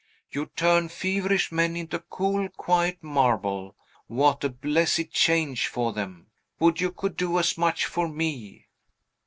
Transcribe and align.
You 0.31 0.47
turn 0.55 0.89
feverish 0.89 1.51
men 1.51 1.75
into 1.75 1.99
cool, 1.99 2.49
quiet 2.49 3.03
marble. 3.03 3.75
What 4.07 4.43
a 4.43 4.49
blessed 4.49 5.11
change 5.11 5.67
for 5.67 5.93
them! 5.93 6.31
Would 6.59 6.81
you 6.81 6.91
could 6.91 7.15
do 7.15 7.37
as 7.37 7.55
much 7.55 7.85
for 7.85 8.07
me!" 8.07 8.65